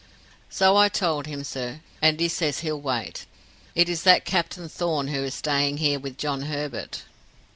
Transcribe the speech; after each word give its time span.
"So 0.49 0.77
I 0.77 0.89
told 0.89 1.27
him, 1.27 1.43
sir, 1.43 1.81
and 2.01 2.19
he 2.19 2.27
says 2.27 2.61
he'll 2.61 2.81
wait. 2.81 3.27
It 3.75 3.87
is 3.87 4.01
that 4.01 4.25
Captain 4.25 4.67
Thorn 4.67 5.09
who 5.09 5.23
is 5.23 5.35
staying 5.35 5.77
here 5.77 5.99
with 5.99 6.17
John 6.17 6.41
Herbert." 6.41 7.03